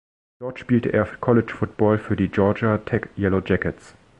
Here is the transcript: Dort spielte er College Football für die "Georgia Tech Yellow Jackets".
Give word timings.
Dort 0.39 0.57
spielte 0.57 0.91
er 0.91 1.03
College 1.17 1.53
Football 1.53 1.99
für 1.99 2.15
die 2.15 2.29
"Georgia 2.29 2.79
Tech 2.79 3.05
Yellow 3.17 3.39
Jackets". 3.45 3.93